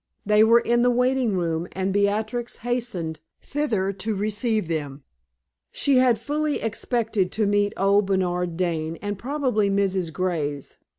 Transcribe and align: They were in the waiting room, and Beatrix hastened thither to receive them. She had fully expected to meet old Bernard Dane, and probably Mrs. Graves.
They 0.25 0.43
were 0.43 0.61
in 0.61 0.81
the 0.81 0.89
waiting 0.89 1.35
room, 1.37 1.67
and 1.73 1.93
Beatrix 1.93 2.57
hastened 2.65 3.19
thither 3.39 3.93
to 3.93 4.15
receive 4.15 4.67
them. 4.67 5.03
She 5.71 5.97
had 5.97 6.17
fully 6.17 6.59
expected 6.59 7.31
to 7.33 7.45
meet 7.45 7.71
old 7.77 8.07
Bernard 8.07 8.57
Dane, 8.57 8.95
and 8.95 9.19
probably 9.19 9.69
Mrs. 9.69 10.11
Graves. 10.11 10.79